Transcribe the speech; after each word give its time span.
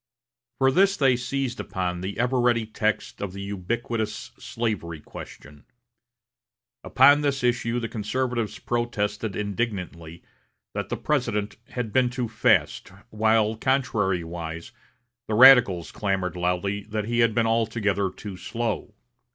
For 0.57 0.71
this 0.71 0.97
they 0.97 1.15
seized 1.15 1.59
upon 1.59 2.01
the 2.01 2.17
ever 2.17 2.41
ready 2.41 2.65
text 2.65 3.21
of 3.21 3.33
the 3.33 3.41
ubiquitous 3.43 4.31
slavery 4.39 4.99
question. 4.99 5.63
Upon 6.83 7.21
this 7.21 7.43
issue 7.43 7.79
the 7.79 7.87
conservatives 7.87 8.57
protested 8.57 9.35
indignantly 9.35 10.23
that 10.73 10.89
the 10.89 10.97
President 10.97 11.57
had 11.69 11.93
been 11.93 12.09
too 12.09 12.27
fast, 12.27 12.91
while, 13.11 13.55
contrarywise, 13.55 14.71
the 15.27 15.35
radicals 15.35 15.91
clamored 15.91 16.35
loudly 16.35 16.81
that 16.85 17.05
he 17.05 17.19
had 17.19 17.35
been 17.35 17.45
altogether 17.45 18.09
too 18.09 18.37
slow. 18.37 18.95